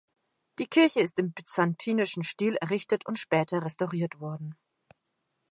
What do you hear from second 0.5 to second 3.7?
Die Kirche ist im byzantinischen Stil errichtet und später